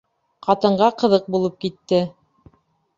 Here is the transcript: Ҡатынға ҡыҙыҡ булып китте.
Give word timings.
Ҡатынға 0.47 0.87
ҡыҙыҡ 1.03 1.29
булып 1.37 1.63
китте. 1.67 2.05